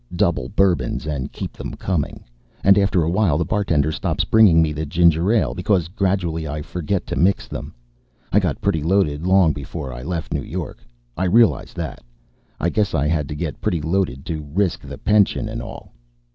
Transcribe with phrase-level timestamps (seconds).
[0.15, 2.23] Double bourbons and keep them coming.
[2.63, 6.63] And after a while the bartender stops bringing me the ginger ale because gradually I
[6.63, 7.75] forget to mix them.
[8.31, 10.83] I got pretty loaded long before I left New York.
[11.15, 12.01] I realize that.
[12.59, 15.91] I guess I had to get pretty loaded to risk the pension and all.